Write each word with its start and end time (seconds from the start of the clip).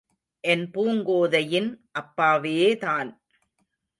என் 0.43 0.63
பூங்கோதையின் 0.71 1.69
அப்பாவேதான்! 1.91 3.11